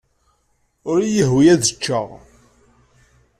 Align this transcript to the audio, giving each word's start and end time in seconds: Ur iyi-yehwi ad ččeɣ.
Ur 0.89 0.97
iyi-yehwi 1.01 1.43
ad 1.53 1.63
ččeɣ. 1.75 2.07